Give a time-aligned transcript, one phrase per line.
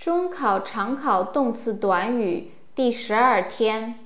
[0.00, 3.98] 中考常考动词短语第十二天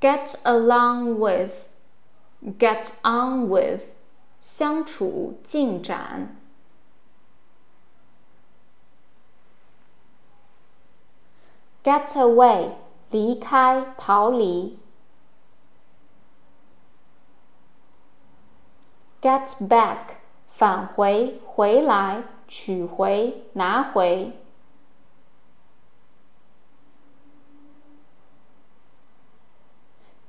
[0.00, 3.82] ，get along with，get on with，
[4.40, 6.34] 相处进展。
[11.84, 12.70] get away，
[13.10, 14.78] 离开逃离。
[19.20, 20.14] get back，
[20.48, 24.32] 返回回来取回拿回。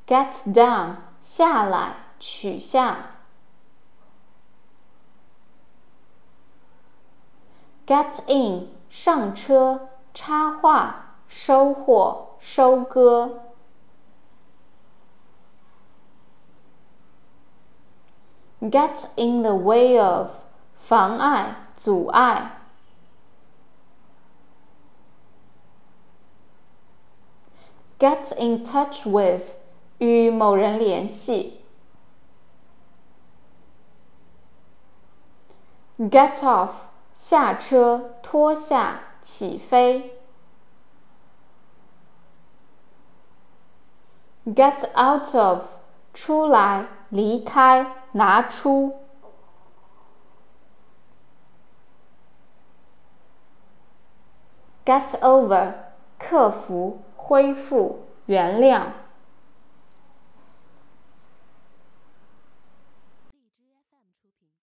[0.09, 3.11] get down 下来取下，
[7.87, 13.41] get in 上车插话收获收割，
[18.61, 20.31] get in the way of
[20.75, 22.59] 妨碍阻碍，
[27.99, 29.57] get in touch with
[30.00, 31.62] 与某人联系。
[35.98, 36.72] Get off，
[37.14, 40.18] 下车，脱下，起飞。
[44.46, 45.64] Get out of，
[46.14, 48.96] 出来，离开，拿出。
[54.86, 55.74] Get over，
[56.18, 58.88] 克服，恢复，原谅。